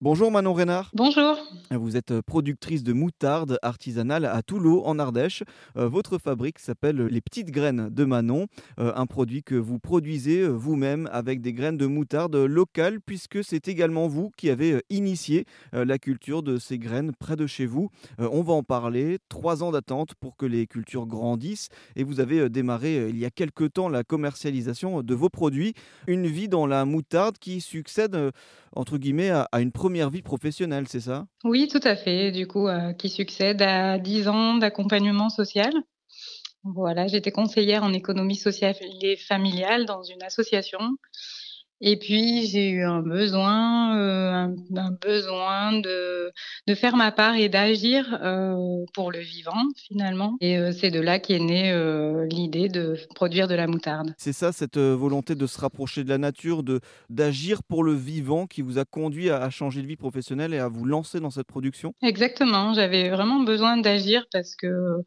[0.00, 0.92] Bonjour Manon Reynard.
[0.94, 1.36] Bonjour.
[1.72, 5.42] Vous êtes euh, productrice de moutarde artisanale à Toulon, en Ardèche.
[5.76, 8.46] Euh, votre fabrique s'appelle Les Petites Graines de Manon,
[8.78, 13.66] euh, un produit que vous produisez vous-même avec des graines de moutarde locales, puisque c'est
[13.66, 17.90] également vous qui avez initié la culture de ces graines près de chez vous.
[18.18, 19.18] On va en parler.
[19.28, 23.30] Trois ans d'attente pour que les cultures grandissent et vous avez démarré il y a
[23.30, 25.74] quelque temps la commercialisation de vos produits.
[26.06, 28.30] Une vie dans la moutarde qui succède
[28.74, 31.26] entre guillemets à une première vie professionnelle, c'est ça?
[31.44, 32.30] Oui, tout à fait.
[32.30, 35.72] Du coup, euh, qui succède à 10 ans d'accompagnement social.
[36.64, 40.80] Voilà, j'étais conseillère en économie sociale et familiale dans une association
[41.80, 46.32] et puis j'ai eu un besoin, euh, un, un, besoin de,
[46.66, 50.36] de faire ma part et d'agir euh, pour le vivant finalement.
[50.40, 51.68] Et euh, c'est de là qu'est née
[52.30, 54.14] l'idée de produire de la moutarde.
[54.18, 58.46] C'est ça, cette volonté de se rapprocher de la nature, de d'agir pour le vivant,
[58.46, 61.30] qui vous a conduit à, à, changer de vie professionnelle et à vous lancer dans
[61.30, 61.94] cette production?
[62.02, 65.02] Exactement, j'avais vraiment besoin d'agir parce que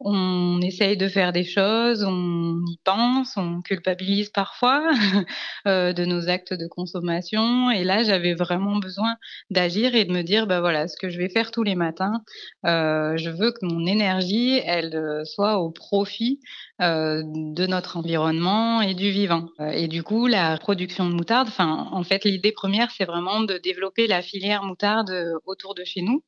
[0.00, 4.82] on essaye de faire des choses, on y pense, on culpabilise parfois
[5.66, 7.70] de nos actes de consommation.
[7.70, 9.16] Et là, j'avais vraiment besoin
[9.50, 12.22] d'agir et de me dire, bah voilà, ce que je vais faire tous les matins,
[12.66, 16.40] euh, je veux que mon énergie, elle euh, soit au profit
[16.80, 19.48] euh, de notre environnement et du vivant.
[19.72, 23.58] Et du coup, la production de moutarde, enfin, en fait, l'idée première, c'est vraiment de
[23.58, 25.12] développer la filière moutarde
[25.46, 26.24] autour de chez nous,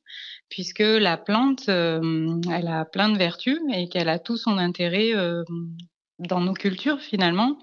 [0.49, 5.13] puisque la plante, elle a plein de vertus et qu'elle a tout son intérêt
[6.19, 7.57] dans nos cultures finalement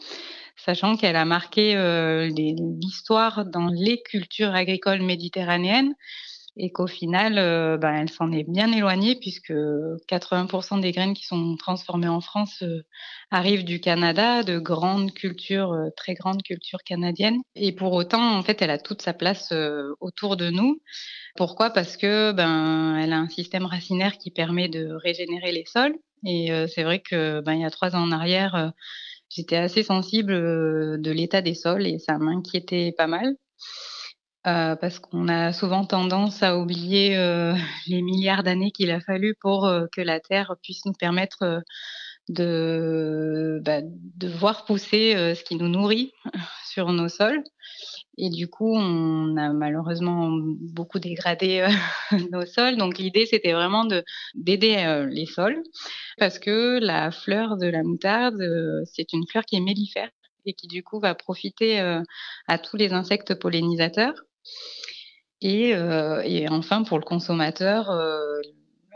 [0.57, 5.95] sachant qu'elle a marqué euh, l'histoire dans les cultures agricoles méditerranéennes
[6.59, 7.37] et qu'au final,
[7.79, 12.63] ben, elle s'en est bien éloignée puisque 80% des graines qui sont transformées en France
[12.63, 12.83] euh,
[13.31, 17.41] arrivent du Canada, de grandes cultures, très grandes cultures canadiennes.
[17.55, 19.55] Et pour autant, en fait, elle a toute sa place
[20.01, 20.83] autour de nous.
[21.37, 21.71] Pourquoi?
[21.71, 25.95] Parce que ben, elle a un système racinaire qui permet de régénérer les sols.
[26.27, 28.73] Et c'est vrai que ben, il y a trois ans en arrière,
[29.35, 33.37] j'étais assez sensible de l'état des sols et ça m'inquiétait pas mal.
[34.45, 37.55] Euh, parce qu'on a souvent tendance à oublier euh,
[37.87, 41.61] les milliards d'années qu'il a fallu pour euh, que la Terre puisse nous permettre euh,
[42.29, 46.13] de, bah, de voir pousser euh, ce qui nous nourrit
[46.69, 47.43] sur nos sols.
[48.19, 51.67] Et du coup, on a malheureusement beaucoup dégradé
[52.33, 52.77] nos sols.
[52.77, 55.63] Donc l'idée, c'était vraiment de d'aider les sols,
[56.19, 58.43] parce que la fleur de la moutarde,
[58.85, 60.11] c'est une fleur qui est mellifère
[60.45, 61.81] et qui du coup va profiter
[62.49, 64.15] à tous les insectes pollinisateurs.
[65.43, 68.41] Et, euh, et, enfin, pour le consommateur, euh,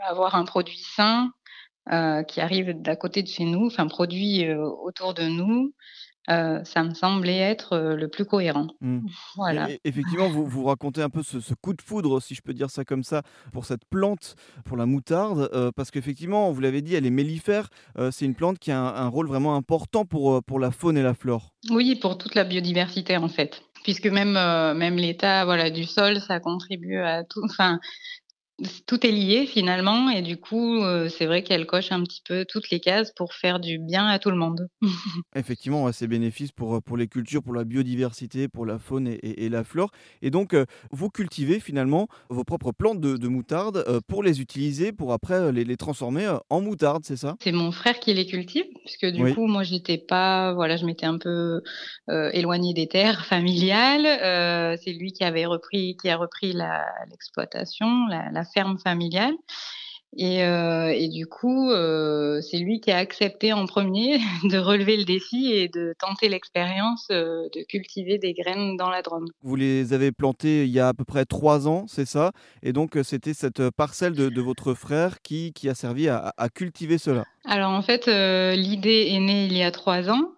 [0.07, 1.31] avoir un produit sain
[1.91, 5.73] euh, qui arrive d'à côté de chez nous, enfin produit autour de nous,
[6.29, 8.67] euh, ça me semblait être le plus cohérent.
[8.81, 8.99] Mmh.
[9.35, 9.69] Voilà.
[9.69, 12.53] Et, effectivement, vous, vous racontez un peu ce, ce, coup de foudre, si je peux
[12.53, 13.21] dire ça comme ça,
[13.53, 17.69] pour cette plante, pour la moutarde, euh, parce qu'effectivement, vous l'avez dit, elle est mellifère.
[17.97, 20.97] Euh, c'est une plante qui a un, un, rôle vraiment important pour, pour la faune
[20.97, 21.53] et la flore.
[21.69, 26.19] Oui, pour toute la biodiversité en fait puisque même euh, même l'état voilà du sol
[26.19, 27.79] ça contribue à tout enfin
[28.87, 32.43] tout est lié finalement et du coup euh, c'est vrai qu'elle coche un petit peu
[32.43, 34.67] toutes les cases pour faire du bien à tout le monde.
[35.35, 39.13] Effectivement, ouais, c'est bénéfice pour, pour les cultures, pour la biodiversité, pour la faune et,
[39.15, 39.91] et, et la flore.
[40.23, 44.41] Et donc euh, vous cultivez finalement vos propres plantes de, de moutarde euh, pour les
[44.41, 47.35] utiliser, pour après les, les transformer en moutarde, c'est ça?
[47.43, 49.35] C'est mon frère qui les cultive, puisque du oui.
[49.35, 51.61] coup moi j'étais pas, voilà, je m'étais un peu
[52.07, 54.77] éloignée des terres familiales.
[54.83, 56.53] c'est lui qui avait repris, qui a repris
[57.09, 59.35] l'exploitation, la, la ferme familiale.
[60.15, 64.97] Et, euh, et, du coup, euh, c'est lui qui a accepté en premier de relever
[64.97, 69.25] le défi et de tenter l'expérience euh, de cultiver des graines dans la Drôme.
[69.43, 72.31] Vous les avez plantées il y a à peu près trois ans, c'est ça?
[72.63, 76.49] Et donc, c'était cette parcelle de, de, votre frère qui, qui a servi à, à,
[76.49, 77.25] cultiver cela?
[77.45, 80.31] Alors, en fait, l'idée est née il y a trois ans.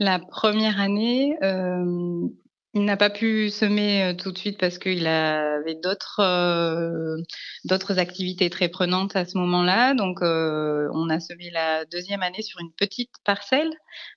[0.00, 1.36] La première année,
[2.74, 8.50] il n'a pas pu semer euh, tout de suite parce qu'il avait d'autres euh, activités
[8.50, 9.94] très prenantes à ce moment-là.
[9.94, 13.70] Donc, euh, on a semé la deuxième année sur une petite parcelle,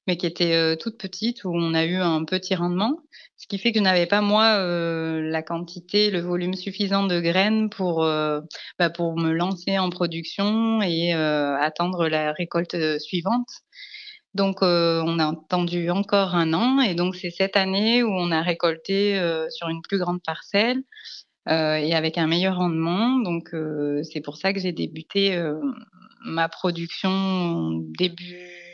[0.07, 2.97] mais qui était euh, toute petite où on a eu un petit rendement.
[3.37, 7.19] Ce qui fait que je n'avais pas moi euh, la quantité, le volume suffisant de
[7.19, 13.47] graines pour bah, pour me lancer en production et attendre la récolte suivante.
[14.37, 18.31] Donc, euh, on a attendu encore un an et donc c'est cette année où on
[18.31, 20.83] a récolté euh, sur une plus grande parcelle
[21.49, 23.17] euh, et avec un meilleur rendement.
[23.17, 23.49] Donc,
[24.03, 25.41] c'est pour ça que j'ai débuté
[26.23, 28.66] ma production début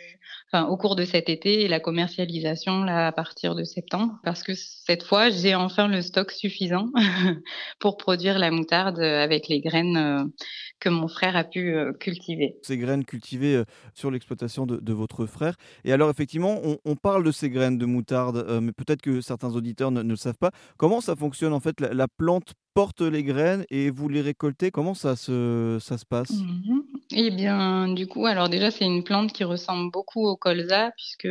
[0.53, 4.43] enfin au cours de cet été et la commercialisation là à partir de septembre parce
[4.43, 6.89] que cette fois j'ai enfin le stock suffisant
[7.79, 10.31] pour produire la moutarde avec les graines
[10.79, 12.57] que mon frère a pu cultiver.
[12.61, 13.63] Ces graines cultivées
[13.93, 15.55] sur l'exploitation de, votre frère.
[15.85, 19.91] Et alors effectivement, on, parle de ces graines de moutarde, mais peut-être que certains auditeurs
[19.91, 20.51] ne, le savent pas.
[20.77, 21.79] Comment ça fonctionne en fait?
[21.79, 24.71] La plante porte les graines et vous les récoltez?
[24.71, 26.31] Comment ça se, ça se passe?
[26.31, 30.91] Mmh Eh bien, du coup, alors déjà, c'est une plante qui ressemble beaucoup au colza,
[30.95, 31.27] puisque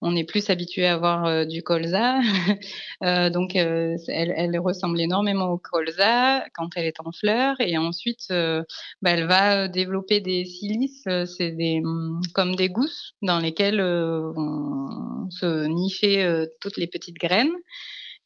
[0.00, 2.20] on est plus habitué à voir du colza.
[3.04, 7.56] euh, donc, elle, ressemble énormément au colza quand elle est en fleur.
[7.60, 13.80] Et ensuite, bah, elle va développer des silices, c'est mmh, comme des gousses dans lesquelles
[13.80, 17.54] vont se nicher toutes les petites graines.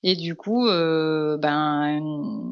[0.05, 2.01] Et du coup, euh, ben,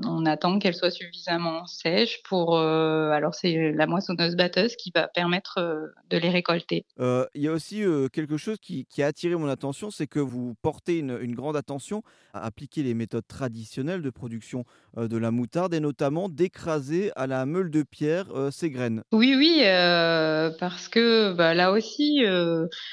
[0.06, 2.56] on attend qu'elle soit suffisamment sèche pour.
[2.56, 6.84] Euh, alors, c'est la moissonneuse batteuse qui va permettre euh, de les récolter.
[6.98, 7.82] Il y a aussi
[8.12, 12.02] quelque chose qui, a attiré mon attention, c'est que vous portez une, une, grande attention
[12.34, 14.64] à appliquer les méthodes traditionnelles de production
[14.96, 19.02] de la moutarde et notamment d'écraser à la meule de pierre ces graines.
[19.12, 19.62] Oui, oui,
[20.58, 22.22] parce que bah, là aussi,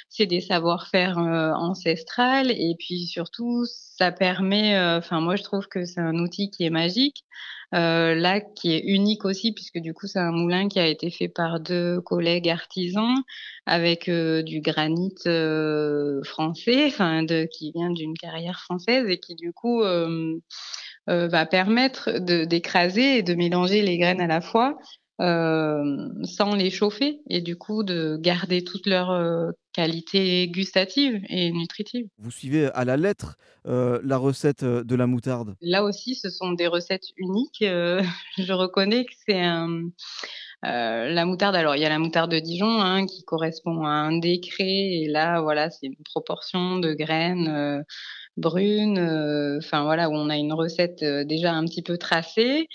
[0.10, 3.66] c'est des savoir-faire ancestrales et puis surtout,
[3.98, 7.24] ça permet, euh, enfin moi je trouve que c'est un outil qui est magique,
[7.76, 11.10] euh, là qui est unique aussi puisque du coup c'est un moulin qui a été
[11.10, 13.16] fait par deux collègues artisans
[13.66, 15.16] avec euh, du granit
[16.24, 19.82] français, enfin qui vient d'une carrière française et qui du coup
[21.08, 24.78] va permettre d'écraser et de mélanger les graines à la fois
[25.20, 31.52] euh, sans les chauffer et du coup de garder toute leur euh, qualité gustative et
[31.52, 32.06] nutritive.
[32.20, 33.36] Vous suivez à la lettre
[33.66, 35.56] euh, la recette de la moutarde?
[35.60, 37.62] Là aussi, ce sont des recettes uniques.
[38.38, 39.90] je reconnais que c'est un...
[40.62, 44.20] la moutarde, alors il y a la moutarde de Dijon hein, qui correspond à un
[44.20, 47.84] décret et là voilà c'est une proportion de graines
[48.36, 49.00] brunes,
[49.58, 52.68] enfin voilà où on a une recette déjà un petit peu tracée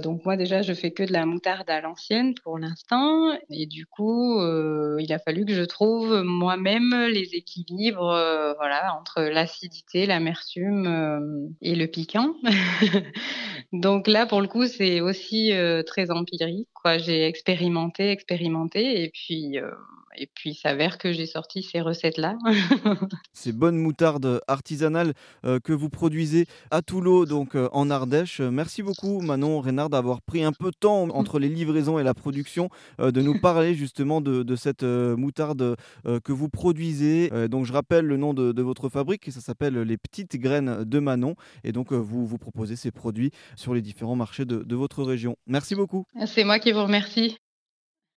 [0.00, 3.86] donc moi déjà je fais que de la moutarde à l'ancienne pour l'instant et du
[3.86, 10.06] coup euh, il a fallu que je trouve moi-même les équilibres euh, voilà entre l'acidité,
[10.06, 12.34] l'amertume euh, et le piquant.
[13.72, 15.52] Donc là pour le coup c'est aussi
[15.86, 19.58] très empirique j'ai expérimenté, expérimenté et puis
[20.16, 22.36] et puis il s'avère que j'ai sorti ces recettes-là.
[23.32, 25.12] ces bonnes moutardes artisanales
[25.44, 28.40] euh, que vous produisez à Toulon, donc euh, en Ardèche.
[28.40, 32.14] Merci beaucoup Manon Reynard d'avoir pris un peu de temps entre les livraisons et la
[32.14, 32.68] production
[33.00, 35.76] euh, de nous parler justement de, cette moutarde
[36.24, 37.30] que vous produisez.
[37.48, 41.36] donc je rappelle le nom de, votre fabrique, ça s'appelle les petites graines de Manon
[41.62, 45.36] et donc vous vous proposez ces produits sur les différents marchés de votre région.
[45.46, 46.04] Merci beaucoup.
[46.26, 47.38] C'est moi qui vous remercie.